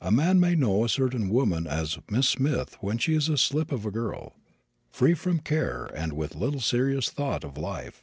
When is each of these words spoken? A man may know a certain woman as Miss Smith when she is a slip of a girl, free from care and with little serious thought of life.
A 0.00 0.10
man 0.10 0.40
may 0.40 0.56
know 0.56 0.82
a 0.84 0.88
certain 0.88 1.28
woman 1.28 1.64
as 1.68 1.96
Miss 2.10 2.28
Smith 2.28 2.76
when 2.80 2.98
she 2.98 3.14
is 3.14 3.28
a 3.28 3.38
slip 3.38 3.70
of 3.70 3.86
a 3.86 3.92
girl, 3.92 4.34
free 4.90 5.14
from 5.14 5.38
care 5.38 5.84
and 5.94 6.12
with 6.12 6.34
little 6.34 6.58
serious 6.60 7.08
thought 7.08 7.44
of 7.44 7.56
life. 7.56 8.02